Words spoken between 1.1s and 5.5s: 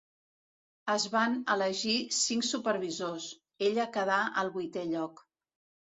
van elegir cinc supervisors; ella quedà al vuitè lloc.